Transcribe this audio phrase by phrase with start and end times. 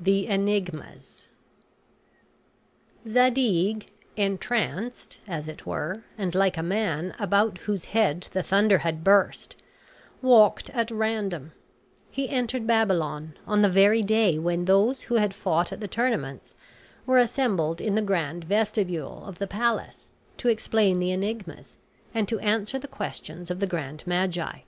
[0.00, 1.28] THE ENIGMAS
[3.06, 9.04] Zadig, entranced, as it were, and like a man about whose head the thunder had
[9.04, 9.56] burst,
[10.22, 11.52] walked at random.
[12.10, 16.54] He entered Babylon on the very day when those who had fought at the tournaments
[17.04, 20.08] were assembled in the grand vestibule of the palace
[20.38, 21.76] to explain the enigmas
[22.14, 24.60] and to answer the questions of the grand magi.